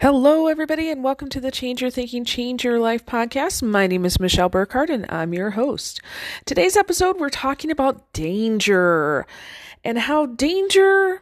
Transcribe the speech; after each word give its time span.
Hello, 0.00 0.46
everybody, 0.46 0.88
and 0.88 1.04
welcome 1.04 1.28
to 1.28 1.42
the 1.42 1.50
Change 1.50 1.82
Your 1.82 1.90
Thinking, 1.90 2.24
Change 2.24 2.64
Your 2.64 2.80
Life 2.80 3.04
podcast. 3.04 3.62
My 3.62 3.86
name 3.86 4.06
is 4.06 4.18
Michelle 4.18 4.48
Burkhardt, 4.48 4.88
and 4.88 5.04
I'm 5.10 5.34
your 5.34 5.50
host. 5.50 6.00
Today's 6.46 6.74
episode, 6.74 7.20
we're 7.20 7.28
talking 7.28 7.70
about 7.70 8.10
danger 8.14 9.26
and 9.84 9.98
how 9.98 10.24
danger 10.24 11.20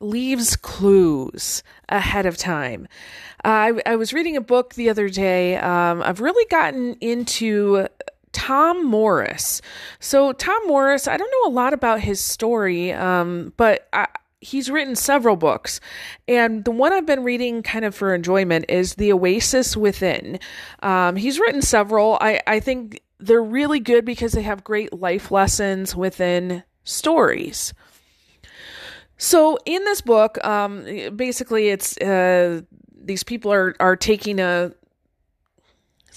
leaves 0.00 0.56
clues 0.56 1.62
ahead 1.88 2.26
of 2.26 2.36
time. 2.36 2.88
Uh, 3.44 3.48
I, 3.48 3.82
I, 3.86 3.94
was 3.94 4.12
reading 4.12 4.36
a 4.36 4.40
book 4.40 4.74
the 4.74 4.90
other 4.90 5.08
day. 5.08 5.56
Um, 5.58 6.02
I've 6.02 6.20
really 6.20 6.46
gotten 6.46 6.94
into 6.94 7.86
Tom 8.32 8.84
Morris. 8.84 9.62
So, 10.00 10.32
Tom 10.32 10.66
Morris, 10.66 11.06
I 11.06 11.16
don't 11.16 11.30
know 11.30 11.52
a 11.52 11.54
lot 11.54 11.72
about 11.72 12.00
his 12.00 12.20
story, 12.20 12.92
um, 12.92 13.52
but 13.56 13.88
I, 13.92 14.08
he's 14.40 14.70
written 14.70 14.96
several 14.96 15.36
books 15.36 15.80
and 16.26 16.64
the 16.64 16.70
one 16.70 16.92
i've 16.92 17.06
been 17.06 17.22
reading 17.22 17.62
kind 17.62 17.84
of 17.84 17.94
for 17.94 18.14
enjoyment 18.14 18.64
is 18.68 18.94
the 18.94 19.12
oasis 19.12 19.76
within. 19.76 20.38
Um, 20.82 21.16
he's 21.16 21.38
written 21.38 21.62
several. 21.62 22.16
I, 22.20 22.40
I 22.46 22.60
think 22.60 23.02
they're 23.18 23.42
really 23.42 23.80
good 23.80 24.04
because 24.04 24.32
they 24.32 24.42
have 24.42 24.64
great 24.64 24.92
life 24.92 25.30
lessons 25.30 25.94
within 25.94 26.62
stories. 26.84 27.74
So 29.18 29.58
in 29.66 29.84
this 29.84 30.00
book 30.00 30.42
um, 30.44 30.86
basically 31.14 31.68
it's 31.68 31.98
uh, 31.98 32.62
these 33.02 33.22
people 33.22 33.52
are 33.52 33.74
are 33.78 33.96
taking 33.96 34.40
a 34.40 34.72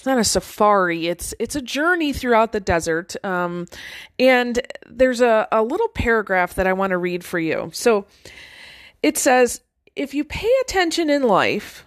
it's 0.03 0.07
not 0.07 0.19
a 0.19 0.23
safari 0.25 1.07
it's 1.07 1.33
it's 1.39 1.55
a 1.55 1.61
journey 1.61 2.11
throughout 2.11 2.51
the 2.51 2.59
desert 2.59 3.15
um, 3.23 3.65
and 4.19 4.59
there's 4.85 5.21
a, 5.21 5.47
a 5.49 5.63
little 5.63 5.87
paragraph 5.87 6.55
that 6.55 6.67
i 6.67 6.73
want 6.73 6.91
to 6.91 6.97
read 6.97 7.23
for 7.23 7.39
you. 7.39 7.69
So 7.71 8.05
it 9.01 9.17
says 9.17 9.61
if 9.95 10.13
you 10.13 10.25
pay 10.25 10.51
attention 10.63 11.09
in 11.09 11.23
life 11.23 11.85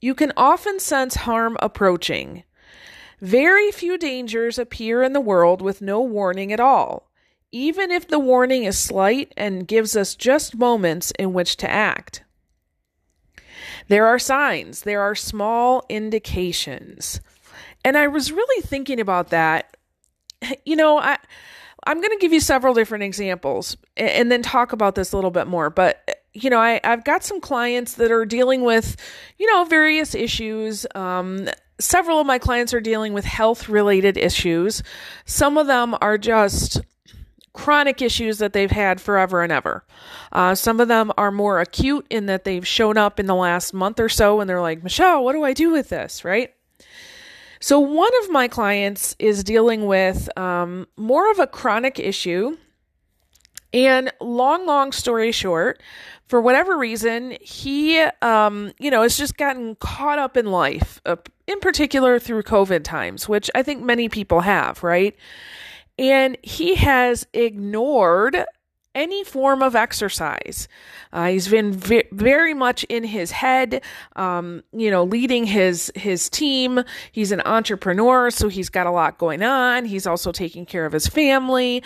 you 0.00 0.14
can 0.14 0.32
often 0.36 0.78
sense 0.78 1.16
harm 1.16 1.56
approaching. 1.58 2.44
Very 3.20 3.72
few 3.72 3.98
dangers 3.98 4.56
appear 4.56 5.02
in 5.02 5.12
the 5.12 5.20
world 5.20 5.60
with 5.60 5.82
no 5.82 6.00
warning 6.00 6.52
at 6.52 6.60
all 6.60 7.08
even 7.50 7.90
if 7.90 8.06
the 8.06 8.20
warning 8.20 8.62
is 8.62 8.78
slight 8.78 9.32
and 9.36 9.66
gives 9.66 9.96
us 9.96 10.14
just 10.14 10.56
moments 10.56 11.12
in 11.18 11.32
which 11.32 11.56
to 11.56 11.68
act. 11.68 12.22
There 13.88 14.06
are 14.06 14.18
signs, 14.20 14.82
there 14.82 15.00
are 15.00 15.16
small 15.16 15.84
indications. 15.88 17.20
And 17.84 17.96
I 17.96 18.08
was 18.08 18.32
really 18.32 18.62
thinking 18.62 19.00
about 19.00 19.30
that. 19.30 19.76
You 20.64 20.76
know, 20.76 20.98
I 20.98 21.18
I'm 21.84 21.98
going 22.00 22.10
to 22.10 22.18
give 22.20 22.32
you 22.32 22.40
several 22.40 22.74
different 22.74 23.04
examples 23.04 23.76
and 23.96 24.30
then 24.30 24.42
talk 24.42 24.72
about 24.72 24.94
this 24.94 25.12
a 25.12 25.16
little 25.16 25.30
bit 25.30 25.46
more. 25.46 25.70
But 25.70 26.22
you 26.32 26.50
know, 26.50 26.58
I 26.58 26.80
I've 26.82 27.04
got 27.04 27.24
some 27.24 27.40
clients 27.40 27.94
that 27.94 28.10
are 28.10 28.24
dealing 28.24 28.62
with, 28.62 28.96
you 29.38 29.50
know, 29.52 29.64
various 29.64 30.14
issues. 30.14 30.86
Um, 30.94 31.48
several 31.78 32.20
of 32.20 32.26
my 32.26 32.38
clients 32.38 32.72
are 32.72 32.80
dealing 32.80 33.12
with 33.12 33.24
health 33.24 33.68
related 33.68 34.16
issues. 34.16 34.82
Some 35.24 35.58
of 35.58 35.66
them 35.66 35.96
are 36.00 36.18
just 36.18 36.80
chronic 37.52 38.00
issues 38.00 38.38
that 38.38 38.52
they've 38.52 38.70
had 38.70 39.00
forever 39.00 39.42
and 39.42 39.52
ever. 39.52 39.84
Uh, 40.32 40.54
some 40.54 40.80
of 40.80 40.88
them 40.88 41.12
are 41.18 41.30
more 41.30 41.60
acute 41.60 42.06
in 42.08 42.26
that 42.26 42.44
they've 42.44 42.66
shown 42.66 42.96
up 42.96 43.20
in 43.20 43.26
the 43.26 43.34
last 43.34 43.74
month 43.74 44.00
or 44.00 44.08
so 44.08 44.40
and 44.40 44.48
they're 44.48 44.60
like, 44.60 44.82
Michelle, 44.82 45.22
what 45.22 45.32
do 45.32 45.42
I 45.42 45.52
do 45.52 45.70
with 45.70 45.88
this? 45.90 46.24
Right? 46.24 46.54
So, 47.62 47.78
one 47.78 48.10
of 48.24 48.30
my 48.30 48.48
clients 48.48 49.14
is 49.20 49.44
dealing 49.44 49.86
with 49.86 50.28
um, 50.36 50.88
more 50.96 51.30
of 51.30 51.38
a 51.38 51.46
chronic 51.46 52.00
issue. 52.00 52.58
And 53.72 54.12
long, 54.20 54.66
long 54.66 54.92
story 54.92 55.32
short, 55.32 55.80
for 56.28 56.42
whatever 56.42 56.76
reason, 56.76 57.38
he, 57.40 58.00
um, 58.20 58.72
you 58.78 58.90
know, 58.90 59.00
has 59.00 59.16
just 59.16 59.38
gotten 59.38 59.76
caught 59.76 60.18
up 60.18 60.36
in 60.36 60.44
life, 60.46 61.00
uh, 61.06 61.16
in 61.46 61.58
particular 61.60 62.18
through 62.18 62.42
COVID 62.42 62.82
times, 62.82 63.30
which 63.30 63.48
I 63.54 63.62
think 63.62 63.82
many 63.82 64.10
people 64.10 64.40
have, 64.40 64.82
right? 64.82 65.16
and 65.98 66.36
he 66.42 66.74
has 66.74 67.26
ignored 67.32 68.44
any 68.94 69.24
form 69.24 69.62
of 69.62 69.74
exercise. 69.74 70.68
Uh, 71.12 71.28
he's 71.28 71.48
been 71.48 71.72
v- 71.72 72.04
very 72.12 72.54
much 72.54 72.84
in 72.84 73.04
his 73.04 73.30
head, 73.30 73.82
um, 74.16 74.62
you 74.72 74.90
know, 74.90 75.04
leading 75.04 75.44
his 75.44 75.92
his 75.94 76.28
team. 76.28 76.82
He's 77.10 77.32
an 77.32 77.42
entrepreneur, 77.44 78.30
so 78.30 78.48
he's 78.48 78.68
got 78.68 78.86
a 78.86 78.90
lot 78.90 79.18
going 79.18 79.42
on. 79.42 79.84
He's 79.84 80.06
also 80.06 80.32
taking 80.32 80.66
care 80.66 80.86
of 80.86 80.92
his 80.92 81.06
family, 81.06 81.82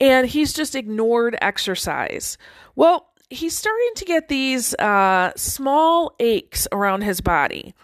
and 0.00 0.26
he's 0.26 0.52
just 0.52 0.74
ignored 0.74 1.36
exercise. 1.40 2.38
Well, 2.74 3.08
he's 3.30 3.56
starting 3.56 3.90
to 3.96 4.04
get 4.04 4.28
these 4.28 4.74
uh, 4.74 5.32
small 5.36 6.14
aches 6.20 6.68
around 6.72 7.02
his 7.02 7.20
body. 7.20 7.74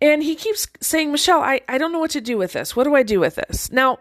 And 0.00 0.22
he 0.22 0.34
keeps 0.34 0.66
saying, 0.80 1.12
Michelle, 1.12 1.40
I, 1.40 1.60
I 1.68 1.78
don't 1.78 1.92
know 1.92 1.98
what 1.98 2.10
to 2.10 2.20
do 2.20 2.36
with 2.36 2.52
this. 2.52 2.76
What 2.76 2.84
do 2.84 2.94
I 2.94 3.02
do 3.02 3.20
with 3.20 3.36
this? 3.36 3.70
Now, 3.72 3.98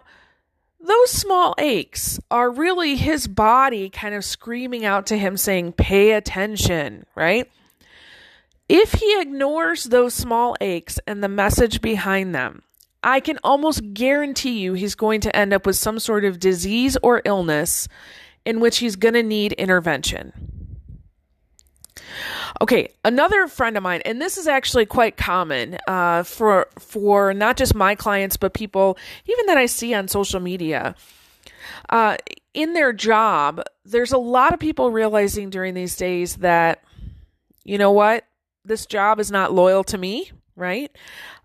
those 0.86 1.12
small 1.12 1.56
aches 1.58 2.20
are 2.30 2.52
really 2.52 2.96
his 2.96 3.28
body 3.28 3.90
kind 3.90 4.14
of 4.14 4.26
screaming 4.26 4.84
out 4.84 5.08
to 5.08 5.18
him 5.18 5.38
saying, 5.38 5.74
pay 5.74 6.12
attention, 6.12 7.06
right? 7.16 7.50
If 8.68 8.94
he 8.94 9.22
ignores 9.22 9.86
those 9.86 10.14
small 10.14 10.56
aches 10.60 11.00
and 11.08 11.24
the 11.24 11.30
message 11.30 11.82
behind 11.82 12.36
them, 12.36 12.64
I 13.02 13.22
can 13.22 13.40
almost 13.44 13.94
guarantee 13.94 14.60
you 14.60 14.74
he's 14.74 14.96
going 14.96 15.22
to 15.22 15.36
end 15.36 15.54
up 15.54 15.66
with 15.66 15.76
some 15.76 16.00
sort 16.00 16.26
of 16.26 16.40
disease 16.40 16.98
or 17.02 17.22
illness 17.24 17.88
in 18.46 18.60
which 18.60 18.78
he's 18.78 18.96
going 18.96 19.14
to 19.14 19.24
need 19.24 19.54
intervention. 19.54 20.43
Okay, 22.62 22.90
another 23.04 23.48
friend 23.48 23.78
of 23.78 23.84
mine, 23.84 24.02
and 24.06 24.22
this 24.22 24.38
is 24.38 24.48
actually 24.48 24.86
quite 24.86 25.18
common 25.18 25.78
uh, 25.88 26.24
for 26.24 26.68
for 26.80 27.34
not 27.34 27.58
just 27.58 27.76
my 27.76 27.96
clients, 27.96 28.38
but 28.38 28.54
people 28.54 28.98
even 29.26 29.46
that 29.48 29.58
I 29.58 29.66
see 29.66 29.94
on 29.94 30.08
social 30.08 30.40
media. 30.40 30.96
Uh, 31.90 32.18
in 32.54 32.74
their 32.74 32.94
job, 32.94 33.62
there's 33.86 34.12
a 34.12 34.18
lot 34.18 34.54
of 34.54 34.60
people 34.60 34.92
realizing 34.92 35.50
during 35.50 35.74
these 35.74 35.96
days 35.96 36.38
that, 36.38 36.84
you 37.64 37.78
know 37.78 37.92
what, 37.92 38.26
this 38.66 38.86
job 38.86 39.20
is 39.20 39.32
not 39.32 39.54
loyal 39.54 39.84
to 39.86 39.98
me, 39.98 40.32
right? 40.56 40.96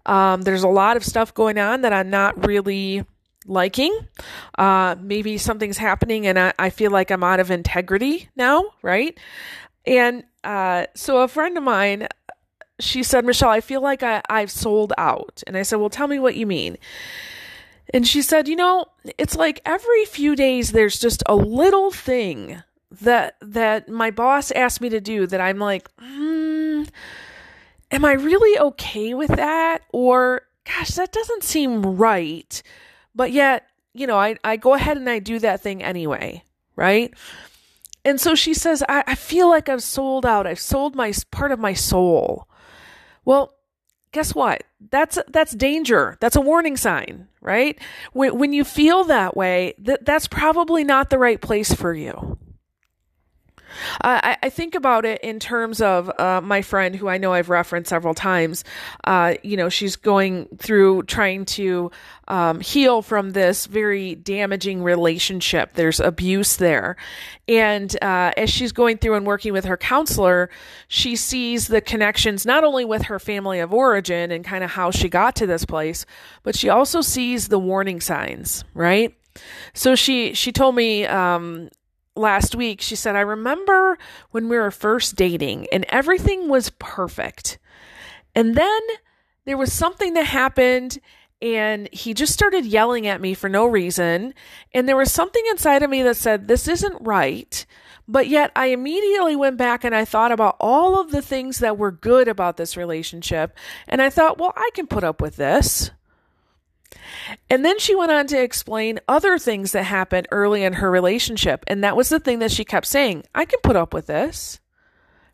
Um, 0.07 0.43
there's 0.43 0.63
a 0.63 0.69
lot 0.69 0.97
of 0.97 1.05
stuff 1.05 1.35
going 1.35 1.59
on 1.59 1.83
that 1.83 1.93
I'm 1.93 2.11
not 2.11 2.47
really 2.47 3.05
liking. 3.47 3.97
Uh, 4.57 4.95
maybe 5.01 5.39
something's 5.39 5.79
happening 5.79 6.27
and 6.27 6.39
I, 6.39 6.53
I, 6.59 6.71
feel 6.71 6.91
like 6.91 7.11
I'm 7.11 7.25
out 7.25 7.41
of 7.41 7.51
integrity 7.51 8.29
now, 8.37 8.65
right? 8.83 9.19
And 9.89 10.25
uh, 10.45 10.87
so 10.95 11.23
a 11.23 11.29
friend 11.29 11.57
of 11.57 11.65
mine, 11.65 12.09
she 12.79 13.03
said, 13.03 13.25
Michelle, 13.25 13.49
I 13.49 13.63
feel 13.63 13.81
like 13.81 14.03
I, 14.03 14.21
I've 14.29 14.51
sold 14.51 14.93
out. 14.99 15.43
And 15.47 15.57
I 15.57 15.63
said, 15.63 15.77
Well, 15.77 15.89
tell 15.89 16.07
me 16.07 16.19
what 16.19 16.37
you 16.37 16.47
mean. 16.47 16.77
And 17.95 18.07
she 18.07 18.21
said, 18.21 18.49
You 18.49 18.57
know, 18.57 18.85
it's 19.17 19.35
like 19.35 19.63
every 19.65 20.05
few 20.05 20.37
days 20.37 20.73
there's 20.73 21.01
just 21.01 21.23
a 21.27 21.35
little 21.35 21.91
thing 21.91 22.63
that 23.01 23.37
that 23.41 23.89
my 23.89 24.11
boss 24.11 24.51
asked 24.53 24.81
me 24.81 24.91
to 24.91 25.01
do 25.01 25.27
that 25.27 25.41
I'm 25.41 25.59
like, 25.59 25.91
hmm, 25.99 26.85
am 27.91 28.05
I 28.05 28.13
really 28.13 28.59
okay 28.59 29.15
with 29.15 29.31
that? 29.31 29.83
Or 29.91 30.43
gosh, 30.65 30.91
that 30.91 31.13
doesn't 31.13 31.45
seem 31.45 31.83
right. 31.83 32.63
But 33.15 33.33
yet, 33.33 33.67
you 33.95 34.07
know, 34.07 34.17
I, 34.17 34.37
I 34.45 34.57
go 34.57 34.75
ahead 34.75 34.97
and 34.99 35.09
I 35.09 35.19
do 35.19 35.39
that 35.41 35.63
thing 35.63 35.83
anyway, 35.83 36.45
right? 36.77 37.13
And 38.09 38.19
so 38.19 38.35
she 38.35 38.55
says, 38.55 38.83
I, 38.89 39.05
I 39.07 39.15
feel 39.15 39.51
like 39.51 39.69
I've 39.69 39.83
sold 39.83 40.25
out. 40.25 40.47
I've 40.47 40.59
sold 40.59 40.95
my 40.97 41.13
part 41.31 41.53
of 41.53 41.59
my 41.59 41.75
soul. 41.75 42.49
Well, 43.27 43.53
guess 44.13 44.35
what? 44.35 44.63
That's 44.91 45.19
that's 45.29 45.55
danger. 45.55 46.17
That's 46.19 46.35
a 46.37 46.41
warning 46.41 46.79
sign, 46.79 47.29
right? 47.43 47.79
When 48.15 48.39
when 48.39 48.55
you 48.55 48.65
feel 48.65 49.05
that 49.05 49.37
way, 49.37 49.75
that 49.81 50.07
that's 50.07 50.27
probably 50.27 50.85
not 50.85 51.11
the 51.11 51.19
right 51.19 51.39
place 51.39 51.75
for 51.75 51.93
you. 51.93 52.39
I, 54.03 54.37
I, 54.43 54.49
think 54.49 54.75
about 54.75 55.05
it 55.05 55.21
in 55.23 55.39
terms 55.39 55.81
of 55.81 56.11
uh, 56.19 56.41
my 56.43 56.63
friend 56.63 56.95
who 56.95 57.09
I 57.09 57.19
know 57.19 57.33
I've 57.33 57.51
referenced 57.51 57.91
several 57.91 58.15
times. 58.15 58.65
Uh, 59.05 59.35
you 59.43 59.57
know, 59.57 59.69
she's 59.69 59.97
going 59.97 60.47
through 60.59 61.05
trying 61.05 61.45
to 61.47 61.91
um, 62.29 62.61
heal 62.61 63.03
from 63.03 63.33
this 63.33 63.67
very 63.67 64.15
damaging 64.15 64.83
relationship. 64.83 65.75
There's 65.75 66.01
abuse 66.01 66.57
there. 66.57 66.97
And 67.47 67.95
uh, 68.03 68.33
as 68.37 68.51
she's 68.51 68.73
going 68.73 68.99
through 68.99 69.15
and 69.15 69.27
working 69.27 69.53
with 69.53 69.65
her 69.65 69.77
counselor, 69.77 70.51
she 70.89 71.17
sees 71.17 71.69
the 71.69 71.81
connections 71.81 72.45
not 72.45 72.65
only 72.65 72.85
with 72.85 73.03
her 73.03 73.19
family 73.19 73.61
of 73.61 73.73
origin 73.73 74.31
and 74.31 74.45
kind 74.45 74.63
of 74.63 74.71
how 74.71 74.91
she 74.91 75.09
got 75.09 75.37
to 75.37 75.47
this 75.47 75.65
place, 75.65 76.05
but 76.43 76.57
she 76.57 76.69
also 76.69 77.01
sees 77.01 77.49
the 77.49 77.59
warning 77.59 78.01
signs, 78.01 78.65
right? 78.75 79.15
So 79.73 79.95
she 79.95 80.35
she 80.35 80.53
told 80.53 80.75
me 80.75 81.07
um, 81.07 81.71
last 82.19 82.55
week, 82.55 82.81
she 82.81 82.97
said, 82.97 83.17
I 83.17 83.21
remember 83.21 83.99
when 84.31 84.49
we 84.49 84.57
were 84.57 84.71
first 84.71 85.17
dating 85.17 85.67
and 85.73 85.87
everything 85.89 86.49
was 86.49 86.71
perfect. 86.79 87.59
And 88.35 88.55
then 88.55 88.81
there 89.45 89.57
was 89.57 89.73
something 89.73 90.15
that 90.15 90.27
happened 90.27 90.99
and 91.41 91.89
he 91.93 92.15
just 92.15 92.33
started 92.33 92.67
yelling 92.67 93.07
at 93.07 93.21
me 93.21 93.33
for 93.33 93.49
no 93.49 93.65
reason. 93.65 94.35
And 94.75 94.89
there 94.89 94.97
was 94.97 95.13
something 95.13 95.43
inside 95.51 95.83
of 95.83 95.91
me 95.91 96.03
that 96.03 96.17
said, 96.17 96.49
This 96.49 96.67
isn't 96.67 96.97
right. 97.01 97.65
But 98.09 98.27
yet 98.27 98.51
I 98.57 98.67
immediately 98.67 99.37
went 99.37 99.59
back 99.59 99.85
and 99.85 99.95
I 99.95 100.07
thought 100.07 100.33
about 100.33 100.57
all 100.59 100.99
of 100.99 101.11
the 101.11 101.21
things 101.21 101.59
that 101.59 101.77
were 101.77 101.93
good 101.93 102.27
about 102.27 102.57
this 102.57 102.77
relationship. 102.77 103.55
And 103.87 104.01
I 104.01 104.09
thought, 104.09 104.39
well, 104.39 104.55
I 104.57 104.71
can 104.73 104.87
put 104.87 105.05
up 105.05 105.21
with 105.21 105.37
this. 105.37 105.91
And 107.51 107.65
then 107.65 107.79
she 107.79 107.95
went 107.95 108.13
on 108.13 108.27
to 108.29 108.43
explain 108.43 109.01
other 109.09 109.39
things 109.39 109.73
that 109.73 109.85
happened 109.85 110.29
early 110.31 110.63
in 110.63 110.75
her 110.75 110.91
relationship. 110.91 111.65
And 111.67 111.85
that 111.85 111.97
was 111.97 112.09
the 112.09 112.21
thing 112.21 112.39
that 112.41 112.53
she 112.53 112.65
kept 112.65 112.87
saying 112.87 113.25
I 113.35 113.45
can 113.45 113.61
put 113.63 113.77
up 113.77 113.93
with 113.93 114.07
this 114.07 114.61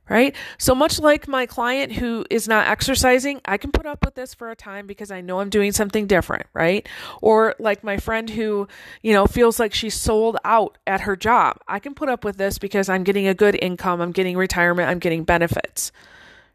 right? 0.09 0.35
So 0.59 0.75
much 0.75 1.01
like 1.01 1.27
my 1.27 1.47
client 1.47 1.93
who 1.93 2.27
is 2.29 2.47
not 2.47 2.69
exercising, 2.69 3.41
I 3.45 3.57
can 3.57 3.73
put 3.73 3.87
up 3.87 4.05
with 4.05 4.15
this 4.15 4.35
for 4.35 4.51
a 4.51 4.57
time 4.57 4.87
because 4.87 5.11
I 5.11 5.21
know 5.21 5.41
I'm 5.41 5.49
doing 5.49 5.73
something 5.73 6.07
different, 6.07 6.47
right? 6.53 6.87
Or 7.23 7.55
like 7.59 7.83
my 7.83 7.97
friend 7.97 8.29
who, 8.29 8.69
you 9.03 9.13
know, 9.13 9.27
feels 9.27 9.59
like 9.59 9.73
she's 9.73 9.95
sold 9.95 10.37
out 10.45 10.77
at 10.87 11.03
her 11.03 11.17
job. 11.17 11.59
I 11.67 11.79
can 11.79 11.95
put 11.95 12.09
up 12.09 12.25
with 12.25 12.37
this 12.37 12.59
because 12.59 12.89
I'm 12.89 13.05
getting 13.05 13.27
a 13.27 13.35
good 13.35 13.59
income, 13.61 14.01
I'm 14.01 14.13
getting 14.13 14.37
retirement, 14.37 14.91
I'm 14.91 14.99
getting 14.99 15.25
benefits, 15.25 15.91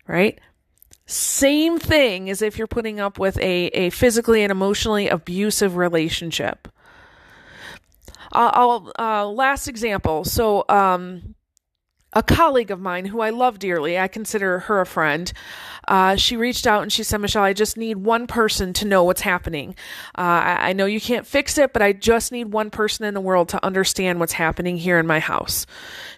right? 0.08 0.40
Same 1.10 1.80
thing 1.80 2.30
as 2.30 2.44
if 2.44 2.60
you're 2.60 2.68
putting 2.68 3.00
up 3.00 3.18
with 3.18 3.36
a, 3.40 3.66
a 3.68 3.90
physically 3.90 4.44
and 4.44 4.52
emotionally 4.52 5.10
abusive 5.10 5.76
relationship. 5.76 6.68
Uh, 8.32 8.80
uh, 9.00 9.26
last 9.26 9.68
example. 9.68 10.24
So, 10.24 10.66
um, 10.70 11.34
a 12.14 12.22
colleague 12.22 12.70
of 12.70 12.80
mine 12.80 13.06
who 13.06 13.22
I 13.22 13.32
love 13.32 13.58
dearly, 13.58 13.98
I 13.98 14.08
consider 14.08 14.60
her 14.60 14.82
a 14.82 14.86
friend. 14.86 15.34
Uh, 15.88 16.16
she 16.16 16.38
reached 16.38 16.68
out 16.68 16.84
and 16.84 16.94
she 16.94 17.02
said, 17.02 17.18
Michelle, 17.22 17.42
I 17.42 17.54
just 17.54 17.76
need 17.76 17.98
one 17.98 18.28
person 18.28 18.72
to 18.74 18.86
know 18.86 19.04
what's 19.04 19.22
happening. 19.22 19.74
Uh, 20.16 20.22
I, 20.22 20.70
I, 20.70 20.74
know 20.74 20.86
you 20.86 21.02
can't 21.02 21.26
fix 21.26 21.58
it, 21.58 21.74
but 21.74 21.82
I 21.82 21.94
just 21.94 22.32
need 22.32 22.52
one 22.52 22.70
person 22.70 23.06
in 23.06 23.16
the 23.16 23.22
world 23.22 23.50
to 23.50 23.66
understand 23.66 24.20
what's 24.20 24.34
happening 24.34 24.78
here 24.78 25.00
in 25.00 25.08
my 25.08 25.20
house. 25.20 25.66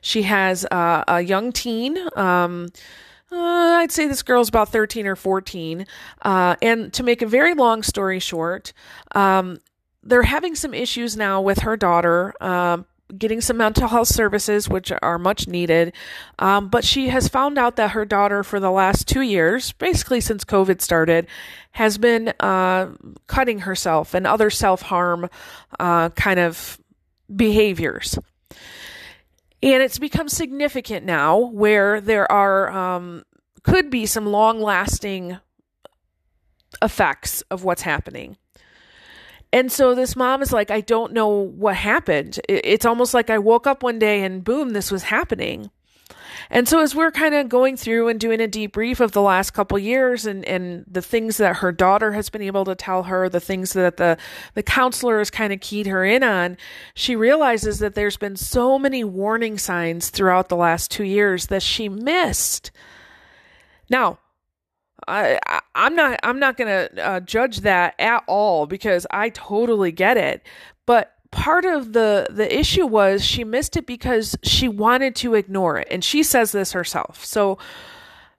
She 0.02 0.24
has 0.24 0.66
uh, 0.66 1.06
a 1.08 1.22
young 1.22 1.54
teen. 1.54 1.98
Um, 2.18 2.68
uh, 3.32 3.36
I'd 3.36 3.92
say 3.92 4.08
this 4.08 4.24
girl's 4.24 4.50
about 4.50 4.70
13 4.70 5.08
or 5.08 5.16
14. 5.16 5.86
Uh, 6.22 6.56
and 6.62 6.92
to 6.94 7.04
make 7.04 7.22
a 7.22 7.26
very 7.28 7.54
long 7.54 7.84
story 7.84 8.20
short, 8.20 8.74
um, 9.16 9.60
they're 10.04 10.24
having 10.24 10.56
some 10.56 10.74
issues 10.74 11.16
now 11.16 11.42
with 11.42 11.60
her 11.60 11.78
daughter. 11.78 12.34
Um, 12.42 12.86
getting 13.18 13.42
some 13.42 13.58
mental 13.58 13.88
health 13.88 14.08
services, 14.08 14.70
which 14.70 14.92
are 15.02 15.18
much 15.18 15.48
needed. 15.48 15.94
Um, 16.40 16.70
but 16.70 16.84
she 16.86 17.10
has 17.10 17.28
found 17.28 17.58
out 17.58 17.76
that 17.76 17.92
her 17.92 18.06
daughter, 18.06 18.44
for 18.44 18.60
the 18.60 18.72
last 18.72 19.08
two 19.08 19.22
years, 19.22 19.72
basically 19.74 20.22
since 20.22 20.44
COVID 20.44 20.82
started, 20.82 21.28
has 21.72 21.98
been 21.98 22.34
uh, 22.40 22.92
cutting 23.28 23.60
herself 23.60 24.14
and 24.14 24.26
other 24.26 24.50
self 24.50 24.82
harm 24.84 25.30
uh, 25.80 26.10
kind 26.10 26.40
of 26.40 26.80
behaviors. 27.34 28.18
And 29.64 29.84
it's 29.84 30.00
become 30.00 30.28
significant 30.28 31.06
now 31.06 31.38
where 31.38 32.02
there 32.02 32.30
are, 32.32 32.70
um, 32.72 33.24
could 33.64 33.90
be 33.90 34.06
some 34.06 34.26
long 34.26 34.60
lasting 34.60 35.38
effects 36.82 37.42
of 37.52 37.64
what's 37.64 37.84
happening. 37.84 38.38
And 39.54 39.72
so 39.72 39.94
this 39.94 40.16
mom 40.16 40.42
is 40.42 40.54
like, 40.54 40.72
I 40.72 40.82
don't 40.82 41.14
know 41.14 41.28
what 41.28 41.76
happened. 41.76 42.40
It's 42.48 42.86
almost 42.86 43.14
like 43.14 43.30
I 43.30 43.38
woke 43.38 43.68
up 43.68 43.84
one 43.84 44.00
day 44.00 44.24
and 44.24 44.44
boom, 44.44 44.70
this 44.70 44.92
was 44.92 45.04
happening. 45.04 45.70
And 46.50 46.68
so 46.68 46.82
as 46.82 46.94
we're 46.94 47.12
kind 47.12 47.34
of 47.34 47.50
going 47.50 47.78
through 47.78 48.10
and 48.10 48.20
doing 48.20 48.42
a 48.42 48.48
debrief 48.48 49.00
of 49.00 49.14
the 49.14 49.22
last 49.22 49.52
couple 49.52 49.80
years 49.80 50.26
and, 50.26 50.44
and 50.46 50.86
the 50.88 51.02
things 51.02 51.38
that 51.38 51.58
her 51.58 51.72
daughter 51.72 52.12
has 52.12 52.30
been 52.30 52.42
able 52.42 52.66
to 52.66 52.76
tell 52.76 53.04
her, 53.04 53.30
the 53.30 53.40
things 53.40 53.74
that 53.74 53.98
the, 53.98 54.18
the 54.54 54.64
counselor 54.64 55.20
has 55.20 55.30
kind 55.30 55.54
of 55.54 55.62
keyed 55.62 55.88
her 55.88 56.04
in 56.04 56.24
on, 56.24 56.58
she 56.94 57.16
realizes 57.16 57.80
that 57.80 57.96
there's 57.96 58.18
been 58.18 58.36
so 58.36 58.78
many 58.78 59.04
warning 59.04 59.58
signs 59.58 60.10
throughout 60.10 60.50
the 60.50 60.56
last 60.56 60.92
two 60.92 61.06
years 61.06 61.48
that 61.48 61.64
she 61.64 61.88
missed. 61.90 62.72
Now, 63.90 64.20
I, 65.08 65.40
am 65.74 65.96
not 65.96 66.20
I'm 66.24 66.40
not 66.40 66.58
gonna 66.58 66.90
uh, 66.98 67.20
judge 67.22 67.62
that 67.62 67.96
at 68.00 68.24
all 68.28 68.68
because 68.68 69.08
I 69.12 69.30
totally 69.30 69.92
get 69.92 70.18
it. 70.18 70.46
But 70.86 71.14
part 71.32 71.66
of 71.66 71.94
the 71.94 72.28
the 72.30 72.58
issue 72.58 72.86
was 72.86 73.24
she 73.26 73.44
missed 73.44 73.76
it 73.78 73.86
because 73.86 74.38
she 74.44 74.68
wanted 74.68 75.16
to 75.18 75.34
ignore 75.34 75.78
it, 75.78 75.88
and 75.90 76.04
she 76.04 76.24
says 76.24 76.52
this 76.52 76.74
herself. 76.74 77.26
So 77.26 77.58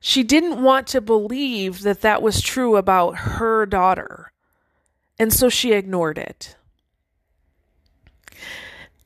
she 0.01 0.23
didn't 0.23 0.63
want 0.63 0.87
to 0.89 1.01
believe 1.01 1.83
that 1.83 2.03
that 2.03 2.23
was 2.23 2.41
true 2.41 2.77
about 2.77 3.17
her 3.17 3.67
daughter, 3.67 4.33
and 5.19 5.33
so 5.33 5.49
she 5.49 5.73
ignored 5.73 6.19
it. 6.19 6.57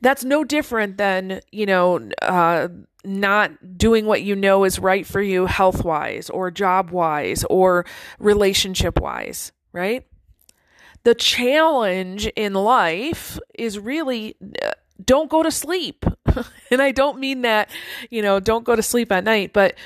That's 0.01 0.25
no 0.25 0.45
different 0.45 0.99
than 0.99 1.41
you 1.53 1.67
know 1.67 2.11
uh, 2.21 2.69
not 3.05 3.79
doing 3.79 4.07
what 4.07 4.23
you 4.23 4.35
know 4.35 4.65
is 4.65 4.79
right 4.79 5.07
for 5.07 5.23
you 5.23 5.47
health 5.47 5.85
wise 5.85 6.29
or 6.29 6.51
job 6.51 6.91
wise 6.91 7.45
or 7.49 7.87
relationship 8.19 9.01
wise 9.01 9.53
right 9.73 10.05
the 11.07 11.15
challenge 11.15 12.27
in 12.35 12.53
life 12.53 13.39
is 13.55 13.79
really 13.79 14.35
uh, 14.61 14.73
don't 15.05 15.31
go 15.31 15.41
to 15.41 15.53
sleep 15.53 16.05
and 16.73 16.83
i 16.83 16.91
don't 16.91 17.21
mean 17.21 17.43
that 17.43 17.71
you 18.11 18.21
know 18.21 18.41
don't 18.41 18.65
go 18.65 18.75
to 18.75 18.83
sleep 18.83 19.13
at 19.13 19.23
night 19.23 19.53
but 19.53 19.77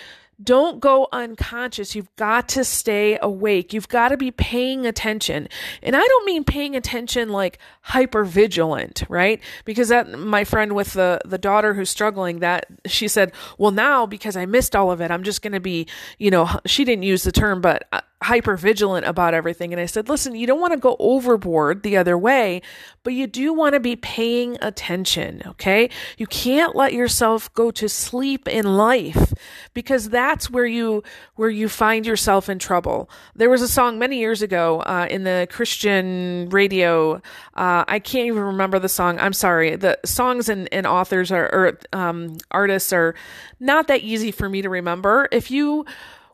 don't 0.42 0.80
go 0.80 1.06
unconscious. 1.12 1.94
You've 1.94 2.14
got 2.16 2.48
to 2.50 2.64
stay 2.64 3.18
awake. 3.20 3.74
You've 3.74 3.88
got 3.88 4.08
to 4.08 4.16
be 4.16 4.30
paying 4.30 4.86
attention. 4.86 5.48
And 5.82 5.94
I 5.94 6.00
don't 6.00 6.24
mean 6.24 6.44
paying 6.44 6.74
attention 6.74 7.28
like 7.28 7.58
hyper 7.82 8.24
vigilant, 8.24 9.02
right? 9.10 9.40
Because 9.66 9.90
that 9.90 10.18
my 10.18 10.44
friend 10.44 10.74
with 10.74 10.94
the 10.94 11.20
the 11.26 11.36
daughter 11.36 11.74
who's 11.74 11.90
struggling 11.90 12.38
that 12.38 12.64
she 12.86 13.06
said, 13.06 13.32
"Well, 13.58 13.70
now 13.70 14.06
because 14.06 14.34
I 14.34 14.46
missed 14.46 14.74
all 14.74 14.90
of 14.90 15.02
it, 15.02 15.10
I'm 15.10 15.24
just 15.24 15.42
going 15.42 15.52
to 15.52 15.60
be, 15.60 15.86
you 16.18 16.30
know, 16.30 16.48
she 16.64 16.86
didn't 16.86 17.02
use 17.02 17.22
the 17.22 17.32
term, 17.32 17.60
but 17.60 17.86
uh, 17.92 18.00
hyper 18.22 18.54
vigilant 18.54 19.06
about 19.06 19.32
everything. 19.32 19.72
And 19.72 19.80
I 19.80 19.86
said, 19.86 20.08
listen, 20.08 20.34
you 20.34 20.46
don't 20.46 20.60
want 20.60 20.74
to 20.74 20.78
go 20.78 20.94
overboard 20.98 21.82
the 21.82 21.96
other 21.96 22.18
way, 22.18 22.60
but 23.02 23.14
you 23.14 23.26
do 23.26 23.54
want 23.54 23.72
to 23.72 23.80
be 23.80 23.96
paying 23.96 24.58
attention. 24.60 25.42
Okay. 25.46 25.88
You 26.18 26.26
can't 26.26 26.76
let 26.76 26.92
yourself 26.92 27.52
go 27.54 27.70
to 27.70 27.88
sleep 27.88 28.46
in 28.46 28.76
life 28.76 29.32
because 29.72 30.10
that's 30.10 30.50
where 30.50 30.66
you, 30.66 31.02
where 31.36 31.48
you 31.48 31.68
find 31.68 32.04
yourself 32.04 32.50
in 32.50 32.58
trouble. 32.58 33.08
There 33.34 33.48
was 33.48 33.62
a 33.62 33.68
song 33.68 33.98
many 33.98 34.18
years 34.18 34.42
ago, 34.42 34.80
uh, 34.80 35.06
in 35.08 35.24
the 35.24 35.48
Christian 35.50 36.50
radio. 36.50 37.22
Uh, 37.54 37.84
I 37.88 38.00
can't 38.00 38.26
even 38.26 38.42
remember 38.42 38.78
the 38.78 38.88
song. 38.90 39.18
I'm 39.18 39.32
sorry. 39.32 39.76
The 39.76 39.98
songs 40.04 40.50
and, 40.50 40.68
and 40.72 40.86
authors 40.86 41.32
are, 41.32 41.46
or, 41.46 41.78
um, 41.94 42.36
artists 42.50 42.92
are 42.92 43.14
not 43.60 43.86
that 43.86 44.02
easy 44.02 44.30
for 44.30 44.48
me 44.48 44.60
to 44.60 44.68
remember. 44.68 45.26
If 45.32 45.50
you, 45.50 45.86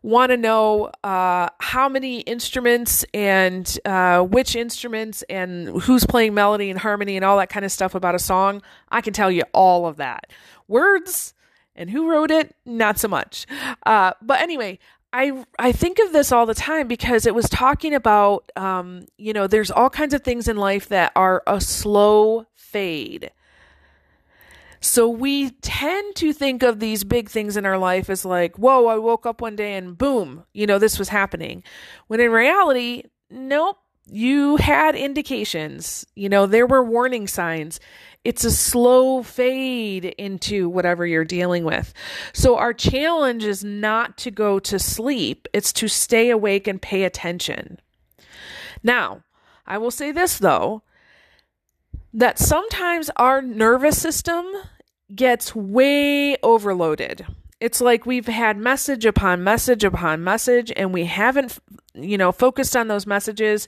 want 0.06 0.30
to 0.30 0.36
know 0.36 0.84
uh, 1.02 1.48
how 1.58 1.88
many 1.88 2.20
instruments 2.20 3.04
and 3.12 3.78
uh, 3.84 4.22
which 4.22 4.54
instruments 4.54 5.24
and 5.28 5.82
who's 5.82 6.06
playing 6.06 6.32
melody 6.32 6.70
and 6.70 6.78
harmony 6.78 7.16
and 7.16 7.24
all 7.24 7.36
that 7.38 7.48
kind 7.48 7.64
of 7.64 7.72
stuff 7.72 7.92
about 7.96 8.14
a 8.14 8.18
song, 8.20 8.62
I 8.88 9.00
can 9.00 9.12
tell 9.12 9.32
you 9.32 9.42
all 9.52 9.84
of 9.84 9.96
that. 9.96 10.30
Words 10.68 11.34
and 11.74 11.90
who 11.90 12.08
wrote 12.08 12.30
it, 12.30 12.54
not 12.64 13.00
so 13.00 13.08
much. 13.08 13.46
Uh, 13.84 14.12
but 14.22 14.40
anyway, 14.40 14.78
I 15.12 15.44
I 15.58 15.72
think 15.72 15.98
of 15.98 16.12
this 16.12 16.30
all 16.30 16.46
the 16.46 16.54
time 16.54 16.86
because 16.86 17.26
it 17.26 17.34
was 17.34 17.48
talking 17.48 17.92
about 17.92 18.52
um, 18.54 19.06
you 19.18 19.32
know 19.32 19.48
there's 19.48 19.72
all 19.72 19.90
kinds 19.90 20.14
of 20.14 20.22
things 20.22 20.46
in 20.46 20.56
life 20.56 20.88
that 20.88 21.10
are 21.16 21.42
a 21.48 21.60
slow 21.60 22.46
fade. 22.54 23.32
So 24.86 25.08
we 25.08 25.50
tend 25.50 26.14
to 26.14 26.32
think 26.32 26.62
of 26.62 26.78
these 26.78 27.02
big 27.02 27.28
things 27.28 27.56
in 27.56 27.66
our 27.66 27.76
life 27.76 28.08
as 28.08 28.24
like, 28.24 28.56
whoa, 28.56 28.86
I 28.86 28.96
woke 28.98 29.26
up 29.26 29.40
one 29.40 29.56
day 29.56 29.74
and 29.74 29.98
boom, 29.98 30.44
you 30.54 30.64
know, 30.64 30.78
this 30.78 30.96
was 30.96 31.08
happening. 31.08 31.64
When 32.06 32.20
in 32.20 32.30
reality, 32.30 33.02
nope, 33.28 33.78
you 34.06 34.56
had 34.58 34.94
indications, 34.94 36.06
you 36.14 36.28
know, 36.28 36.46
there 36.46 36.68
were 36.68 36.84
warning 36.84 37.26
signs. 37.26 37.80
It's 38.22 38.44
a 38.44 38.50
slow 38.52 39.24
fade 39.24 40.04
into 40.04 40.68
whatever 40.68 41.04
you're 41.04 41.24
dealing 41.24 41.64
with. 41.64 41.92
So 42.32 42.56
our 42.56 42.72
challenge 42.72 43.42
is 43.42 43.64
not 43.64 44.16
to 44.18 44.30
go 44.30 44.60
to 44.60 44.78
sleep, 44.78 45.48
it's 45.52 45.72
to 45.74 45.88
stay 45.88 46.30
awake 46.30 46.68
and 46.68 46.80
pay 46.80 47.02
attention. 47.02 47.80
Now, 48.84 49.24
I 49.66 49.78
will 49.78 49.90
say 49.90 50.12
this 50.12 50.38
though, 50.38 50.84
that 52.14 52.38
sometimes 52.38 53.10
our 53.16 53.42
nervous 53.42 54.00
system 54.00 54.46
gets 55.14 55.54
way 55.54 56.36
overloaded. 56.42 57.26
It's 57.60 57.80
like 57.80 58.04
we've 58.04 58.26
had 58.26 58.58
message 58.58 59.06
upon 59.06 59.42
message 59.42 59.84
upon 59.84 60.22
message, 60.22 60.72
and 60.76 60.92
we 60.92 61.04
haven't, 61.06 61.58
you 61.94 62.18
know, 62.18 62.32
focused 62.32 62.76
on 62.76 62.88
those 62.88 63.06
messages, 63.06 63.66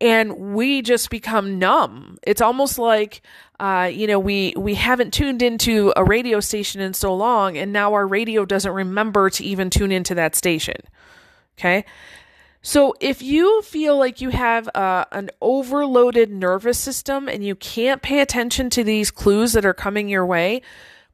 and 0.00 0.54
we 0.54 0.80
just 0.80 1.10
become 1.10 1.58
numb. 1.58 2.18
It's 2.22 2.40
almost 2.40 2.78
like, 2.78 3.20
uh, 3.58 3.90
you 3.92 4.06
know, 4.06 4.18
we 4.18 4.54
we 4.56 4.74
haven't 4.74 5.12
tuned 5.12 5.42
into 5.42 5.92
a 5.96 6.04
radio 6.04 6.40
station 6.40 6.80
in 6.80 6.94
so 6.94 7.14
long, 7.14 7.58
and 7.58 7.72
now 7.72 7.92
our 7.92 8.06
radio 8.06 8.46
doesn't 8.46 8.72
remember 8.72 9.28
to 9.30 9.44
even 9.44 9.68
tune 9.68 9.92
into 9.92 10.14
that 10.14 10.34
station. 10.34 10.76
Okay, 11.58 11.84
so, 12.62 12.94
if 13.00 13.22
you 13.22 13.62
feel 13.62 13.98
like 13.98 14.20
you 14.20 14.28
have 14.30 14.68
uh, 14.74 15.06
an 15.12 15.30
overloaded 15.40 16.30
nervous 16.30 16.78
system 16.78 17.26
and 17.26 17.42
you 17.42 17.54
can't 17.54 18.02
pay 18.02 18.20
attention 18.20 18.68
to 18.70 18.84
these 18.84 19.10
clues 19.10 19.54
that 19.54 19.64
are 19.64 19.72
coming 19.72 20.10
your 20.10 20.26
way, 20.26 20.60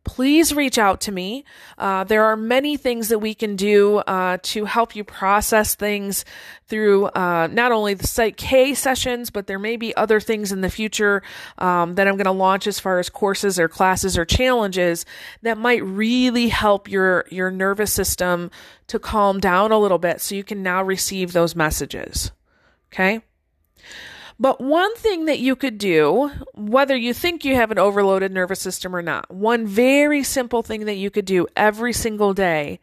please 0.06 0.54
reach 0.54 0.78
out 0.78 1.00
to 1.02 1.12
me. 1.12 1.44
Uh, 1.76 2.04
there 2.04 2.24
are 2.24 2.36
many 2.36 2.76
things 2.76 3.08
that 3.08 3.18
we 3.18 3.34
can 3.34 3.56
do 3.56 3.98
uh, 3.98 4.38
to 4.42 4.64
help 4.64 4.94
you 4.94 5.02
process 5.04 5.74
things 5.74 6.24
through 6.68 7.06
uh, 7.06 7.48
not 7.50 7.72
only 7.72 7.92
the 7.92 8.06
Psych 8.06 8.36
K 8.36 8.72
sessions, 8.72 9.30
but 9.30 9.48
there 9.48 9.58
may 9.58 9.76
be 9.76 9.94
other 9.96 10.20
things 10.20 10.52
in 10.52 10.60
the 10.60 10.70
future 10.70 11.22
um, 11.58 11.96
that 11.96 12.06
I'm 12.06 12.16
going 12.16 12.24
to 12.24 12.30
launch 12.30 12.66
as 12.66 12.78
far 12.78 12.98
as 12.98 13.10
courses 13.10 13.58
or 13.58 13.68
classes 13.68 14.16
or 14.16 14.24
challenges 14.24 15.04
that 15.42 15.58
might 15.58 15.84
really 15.84 16.48
help 16.48 16.88
your 16.88 17.24
your 17.28 17.50
nervous 17.50 17.92
system 17.92 18.50
to 18.86 18.98
calm 18.98 19.40
down 19.40 19.72
a 19.72 19.78
little 19.78 19.98
bit, 19.98 20.20
so 20.20 20.34
you 20.36 20.44
can 20.44 20.62
now 20.62 20.82
receive 20.82 21.32
those 21.32 21.56
messages. 21.56 22.30
Okay. 22.92 23.20
But 24.38 24.60
one 24.60 24.94
thing 24.96 25.24
that 25.26 25.38
you 25.38 25.56
could 25.56 25.78
do, 25.78 26.30
whether 26.54 26.94
you 26.94 27.14
think 27.14 27.44
you 27.44 27.54
have 27.54 27.70
an 27.70 27.78
overloaded 27.78 28.32
nervous 28.32 28.60
system 28.60 28.94
or 28.94 29.00
not, 29.00 29.30
one 29.30 29.66
very 29.66 30.22
simple 30.22 30.62
thing 30.62 30.84
that 30.84 30.96
you 30.96 31.10
could 31.10 31.24
do 31.24 31.46
every 31.56 31.94
single 31.94 32.34
day 32.34 32.78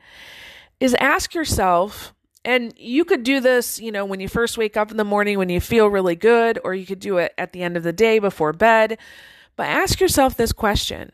is 0.80 0.96
ask 0.96 1.36
yourself, 1.36 2.14
and 2.44 2.74
you 2.76 3.06
could 3.06 3.24
do 3.24 3.40
this, 3.40 3.80
you 3.80 3.92
know, 3.92 4.04
when 4.04 4.20
you 4.20 4.28
first 4.28 4.58
wake 4.58 4.76
up 4.76 4.90
in 4.90 4.98
the 4.98 5.06
morning 5.06 5.38
when 5.38 5.50
you 5.50 5.62
feel 5.62 5.88
really 5.88 6.16
good, 6.16 6.60
or 6.64 6.74
you 6.74 6.86
could 6.86 7.00
do 7.00 7.18
it 7.18 7.34
at 7.38 7.54
the 7.54 7.62
end 7.62 7.78
of 7.78 7.84
the 7.84 7.94
day 7.94 8.18
before 8.18 8.52
bed. 8.52 8.98
But 9.56 9.68
ask 9.68 10.00
yourself 10.00 10.36
this 10.36 10.52
question 10.52 11.12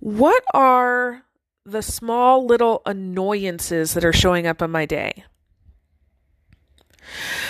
What 0.00 0.42
are 0.54 1.22
the 1.66 1.82
small 1.82 2.46
little 2.46 2.80
annoyances 2.86 3.92
that 3.94 4.04
are 4.04 4.12
showing 4.12 4.46
up 4.46 4.62
in 4.62 4.70
my 4.70 4.86
day? 4.86 5.24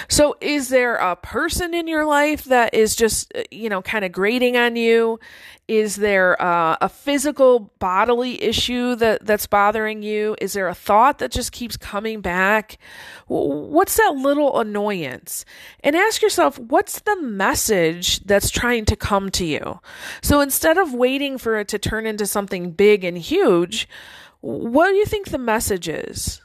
So, 0.08 0.37
is 0.40 0.68
there 0.68 0.96
a 0.96 1.16
person 1.16 1.75
in 1.75 1.88
your 1.88 2.04
life 2.04 2.44
that 2.44 2.75
is 2.75 2.94
just, 2.96 3.32
uh, 3.34 3.42
you 3.50 3.68
know, 3.68 3.82
kind 3.82 4.04
of 4.04 4.12
grating 4.12 4.56
on 4.56 4.76
you? 4.76 5.18
Is 5.66 5.96
there 5.96 6.40
uh, 6.42 6.76
a 6.82 6.90
physical 6.90 7.73
bodily 7.78 8.42
issue 8.42 8.96
that, 8.96 9.25
that's 9.25 9.46
bothering 9.46 10.02
you? 10.02 10.37
Is 10.38 10.52
there 10.52 10.68
a 10.68 10.75
thought 10.75 11.18
that 11.18 11.30
just 11.30 11.52
keeps 11.52 11.78
coming 11.78 12.20
back? 12.20 12.76
What's 13.28 13.96
that 13.96 14.14
little 14.14 14.61
annoyance? 14.61 15.46
And 15.80 15.96
ask 15.96 16.20
yourself, 16.20 16.58
what's 16.58 17.00
the 17.00 17.16
message 17.23 18.20
that's 18.25 18.50
trying 18.50 18.84
to 18.87 18.96
come 18.96 19.30
to 19.30 19.44
you? 19.46 19.80
So 20.20 20.42
instead 20.42 20.76
of 20.76 20.92
waiting 20.92 21.38
for 21.38 21.58
it 21.58 21.68
to 21.68 21.78
turn 21.78 22.06
into 22.06 22.26
something 22.26 22.73
big 22.73 23.02
and 23.02 23.16
huge, 23.16 23.88
what 24.42 24.90
do 24.90 24.96
you 24.96 25.06
think 25.06 25.30
the 25.30 25.38
message 25.38 25.88
is? 25.88 26.42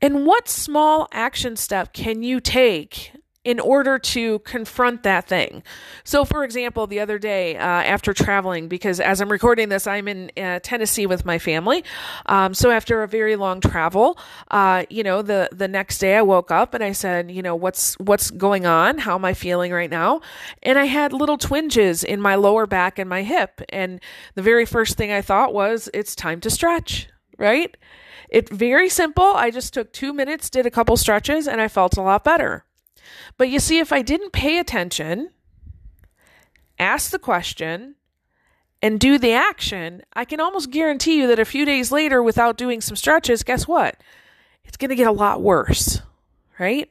And 0.00 0.26
what 0.26 0.48
small 0.48 1.08
action 1.12 1.56
step 1.56 1.92
can 1.92 2.22
you 2.22 2.40
take 2.40 3.12
in 3.48 3.60
order 3.60 3.98
to 3.98 4.40
confront 4.40 5.04
that 5.04 5.26
thing. 5.26 5.62
So, 6.04 6.26
for 6.26 6.44
example, 6.44 6.86
the 6.86 7.00
other 7.00 7.18
day 7.18 7.56
uh, 7.56 7.62
after 7.62 8.12
traveling, 8.12 8.68
because 8.68 9.00
as 9.00 9.22
I'm 9.22 9.30
recording 9.30 9.70
this, 9.70 9.86
I'm 9.86 10.06
in 10.06 10.30
uh, 10.36 10.60
Tennessee 10.62 11.06
with 11.06 11.24
my 11.24 11.38
family. 11.38 11.82
Um, 12.26 12.52
so 12.52 12.70
after 12.70 13.02
a 13.02 13.08
very 13.08 13.36
long 13.36 13.62
travel, 13.62 14.18
uh, 14.50 14.84
you 14.90 15.02
know, 15.02 15.22
the 15.22 15.48
the 15.50 15.66
next 15.66 15.96
day 15.96 16.16
I 16.16 16.20
woke 16.20 16.50
up 16.50 16.74
and 16.74 16.84
I 16.84 16.92
said, 16.92 17.30
you 17.30 17.40
know, 17.40 17.56
what's 17.56 17.94
what's 17.94 18.30
going 18.30 18.66
on? 18.66 18.98
How 18.98 19.14
am 19.14 19.24
I 19.24 19.32
feeling 19.32 19.72
right 19.72 19.90
now? 19.90 20.20
And 20.62 20.78
I 20.78 20.84
had 20.84 21.14
little 21.14 21.38
twinges 21.38 22.04
in 22.04 22.20
my 22.20 22.34
lower 22.34 22.66
back 22.66 22.98
and 22.98 23.08
my 23.08 23.22
hip, 23.22 23.62
and 23.70 23.98
the 24.34 24.42
very 24.42 24.66
first 24.66 24.98
thing 24.98 25.10
I 25.10 25.22
thought 25.22 25.54
was, 25.54 25.88
it's 25.94 26.14
time 26.14 26.40
to 26.40 26.50
stretch, 26.50 27.08
right? 27.38 27.74
It 28.28 28.48
very 28.48 28.88
simple. 28.88 29.24
I 29.24 29.50
just 29.50 29.72
took 29.72 29.92
two 29.92 30.12
minutes, 30.12 30.50
did 30.50 30.66
a 30.66 30.70
couple 30.70 30.96
stretches, 30.96 31.48
and 31.48 31.60
I 31.60 31.68
felt 31.68 31.96
a 31.96 32.02
lot 32.02 32.24
better. 32.24 32.64
But 33.36 33.48
you 33.48 33.58
see, 33.58 33.78
if 33.78 33.92
I 33.92 34.02
didn't 34.02 34.32
pay 34.32 34.58
attention, 34.58 35.30
ask 36.78 37.10
the 37.10 37.18
question, 37.18 37.94
and 38.82 39.00
do 39.00 39.18
the 39.18 39.32
action, 39.32 40.02
I 40.12 40.24
can 40.24 40.40
almost 40.40 40.70
guarantee 40.70 41.18
you 41.18 41.26
that 41.28 41.38
a 41.38 41.44
few 41.44 41.64
days 41.64 41.90
later, 41.90 42.22
without 42.22 42.56
doing 42.56 42.80
some 42.80 42.96
stretches, 42.96 43.42
guess 43.42 43.66
what? 43.66 43.96
It's 44.64 44.76
going 44.76 44.90
to 44.90 44.96
get 44.96 45.06
a 45.08 45.12
lot 45.12 45.42
worse, 45.42 46.00
right? 46.58 46.88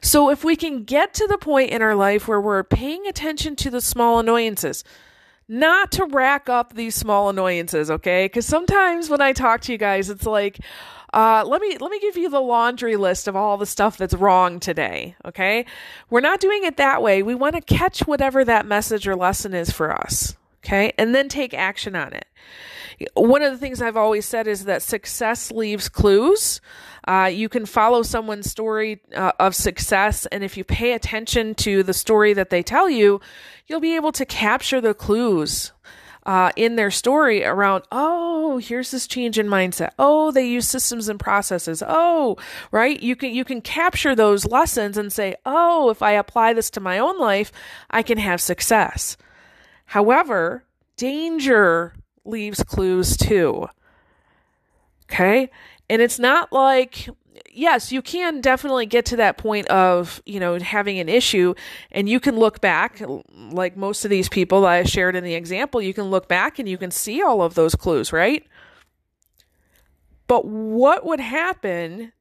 So, 0.00 0.30
if 0.30 0.42
we 0.42 0.56
can 0.56 0.84
get 0.84 1.12
to 1.14 1.26
the 1.26 1.36
point 1.36 1.70
in 1.70 1.82
our 1.82 1.94
life 1.94 2.26
where 2.26 2.40
we're 2.40 2.62
paying 2.62 3.06
attention 3.06 3.56
to 3.56 3.70
the 3.70 3.82
small 3.82 4.18
annoyances, 4.18 4.82
not 5.50 5.90
to 5.92 6.06
rack 6.06 6.48
up 6.48 6.74
these 6.74 6.94
small 6.94 7.28
annoyances, 7.28 7.90
okay? 7.90 8.26
Because 8.26 8.46
sometimes 8.46 9.10
when 9.10 9.20
I 9.20 9.32
talk 9.32 9.62
to 9.62 9.72
you 9.72 9.78
guys, 9.78 10.08
it's 10.08 10.24
like, 10.24 10.60
uh, 11.12 11.42
let 11.44 11.60
me 11.60 11.76
let 11.76 11.90
me 11.90 11.98
give 11.98 12.16
you 12.16 12.30
the 12.30 12.40
laundry 12.40 12.94
list 12.94 13.26
of 13.26 13.34
all 13.34 13.58
the 13.58 13.66
stuff 13.66 13.98
that's 13.98 14.14
wrong 14.14 14.60
today. 14.60 15.16
Okay, 15.24 15.66
we're 16.08 16.20
not 16.20 16.38
doing 16.38 16.62
it 16.62 16.76
that 16.76 17.02
way. 17.02 17.24
We 17.24 17.34
want 17.34 17.56
to 17.56 17.60
catch 17.60 18.06
whatever 18.06 18.44
that 18.44 18.64
message 18.64 19.08
or 19.08 19.16
lesson 19.16 19.52
is 19.52 19.72
for 19.72 19.92
us. 19.92 20.36
Okay, 20.64 20.92
and 20.98 21.14
then 21.14 21.28
take 21.28 21.54
action 21.54 21.96
on 21.96 22.12
it. 22.12 22.26
One 23.14 23.40
of 23.42 23.50
the 23.50 23.58
things 23.58 23.80
I've 23.80 23.96
always 23.96 24.26
said 24.26 24.46
is 24.46 24.66
that 24.66 24.82
success 24.82 25.50
leaves 25.50 25.88
clues. 25.88 26.60
Uh, 27.08 27.30
you 27.32 27.48
can 27.48 27.64
follow 27.64 28.02
someone's 28.02 28.50
story 28.50 29.00
uh, 29.16 29.32
of 29.38 29.54
success, 29.54 30.26
and 30.26 30.44
if 30.44 30.58
you 30.58 30.64
pay 30.64 30.92
attention 30.92 31.54
to 31.56 31.82
the 31.82 31.94
story 31.94 32.34
that 32.34 32.50
they 32.50 32.62
tell 32.62 32.90
you, 32.90 33.20
you'll 33.66 33.80
be 33.80 33.96
able 33.96 34.12
to 34.12 34.26
capture 34.26 34.82
the 34.82 34.92
clues 34.92 35.72
uh, 36.26 36.50
in 36.56 36.76
their 36.76 36.90
story 36.90 37.44
around, 37.44 37.84
oh, 37.90 38.58
here's 38.58 38.90
this 38.90 39.06
change 39.06 39.38
in 39.38 39.46
mindset. 39.46 39.90
Oh, 39.98 40.30
they 40.30 40.46
use 40.46 40.68
systems 40.68 41.08
and 41.08 41.18
processes. 41.18 41.82
Oh, 41.86 42.36
right. 42.70 43.02
You 43.02 43.16
can, 43.16 43.34
you 43.34 43.44
can 43.44 43.62
capture 43.62 44.14
those 44.14 44.44
lessons 44.44 44.98
and 44.98 45.10
say, 45.10 45.36
oh, 45.46 45.88
if 45.88 46.02
I 46.02 46.12
apply 46.12 46.52
this 46.52 46.68
to 46.70 46.80
my 46.80 46.98
own 46.98 47.18
life, 47.18 47.50
I 47.90 48.02
can 48.02 48.18
have 48.18 48.40
success. 48.42 49.16
However, 49.90 50.62
danger 50.96 51.94
leaves 52.24 52.62
clues 52.62 53.16
too. 53.16 53.66
Okay. 55.06 55.50
And 55.88 56.00
it's 56.00 56.20
not 56.20 56.52
like, 56.52 57.08
yes, 57.50 57.90
you 57.90 58.00
can 58.00 58.40
definitely 58.40 58.86
get 58.86 59.04
to 59.06 59.16
that 59.16 59.36
point 59.36 59.66
of, 59.66 60.22
you 60.24 60.38
know, 60.38 60.56
having 60.60 61.00
an 61.00 61.08
issue 61.08 61.54
and 61.90 62.08
you 62.08 62.20
can 62.20 62.36
look 62.38 62.60
back, 62.60 63.02
like 63.34 63.76
most 63.76 64.04
of 64.04 64.12
these 64.12 64.28
people 64.28 64.64
I 64.64 64.84
shared 64.84 65.16
in 65.16 65.24
the 65.24 65.34
example, 65.34 65.82
you 65.82 65.92
can 65.92 66.04
look 66.04 66.28
back 66.28 66.60
and 66.60 66.68
you 66.68 66.78
can 66.78 66.92
see 66.92 67.20
all 67.20 67.42
of 67.42 67.54
those 67.54 67.74
clues, 67.74 68.12
right? 68.12 68.46
But 70.28 70.46
what 70.46 71.04
would 71.04 71.18
happen 71.18 72.12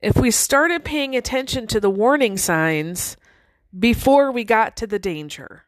if 0.00 0.16
we 0.16 0.30
started 0.30 0.84
paying 0.84 1.16
attention 1.16 1.66
to 1.66 1.80
the 1.80 1.90
warning 1.90 2.36
signs 2.36 3.16
before 3.76 4.30
we 4.30 4.44
got 4.44 4.76
to 4.76 4.86
the 4.86 5.00
danger? 5.00 5.64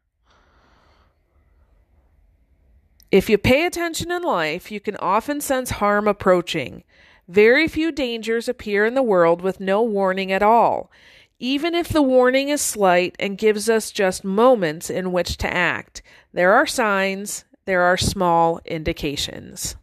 If 3.11 3.29
you 3.29 3.39
pay 3.39 3.67
attention 3.67 4.13
in 4.13 4.23
life, 4.23 4.71
you 4.71 4.79
can 4.79 4.97
often 4.97 5.41
sense 5.41 5.71
harm 5.71 6.07
approaching. 6.07 6.85
Very 7.27 7.67
few 7.67 7.91
dangers 7.91 8.49
appear 8.49 8.85
in 8.85 8.95
the 8.95 9.03
world 9.03 9.43
with 9.43 9.61
no 9.61 9.83
warning 9.83 10.31
at 10.31 10.43
all, 10.43 10.91
even 11.39 11.75
if 11.75 11.89
the 11.89 12.03
warning 12.03 12.49
is 12.49 12.61
slight 12.61 13.17
and 13.19 13.39
gives 13.39 13.69
us 13.69 13.91
just 13.91 14.25
moments 14.25 14.91
in 14.91 15.13
which 15.13 15.37
to 15.39 15.53
act. 15.53 16.03
There 16.33 16.53
are 16.53 16.67
signs, 16.67 17.45
there 17.65 17.83
are 17.83 17.97
small 17.97 18.61
indications. 18.65 19.77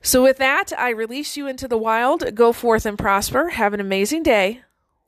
So, 0.00 0.22
with 0.22 0.38
that, 0.38 0.72
I 0.76 0.90
release 0.90 1.36
you 1.36 1.46
into 1.46 1.68
the 1.68 1.78
wild. 1.78 2.34
Go 2.34 2.52
forth 2.52 2.86
and 2.86 2.98
prosper. 2.98 3.50
Have 3.50 3.72
an 3.72 3.80
amazing 3.80 4.22
day. 4.22 4.62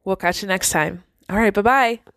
We'll 0.05 0.17
catch 0.17 0.43
you 0.43 0.49
next 0.49 0.71
time. 0.71 1.03
All 1.29 1.37
right, 1.37 1.53
bye 1.53 1.63
bye. 1.63 2.14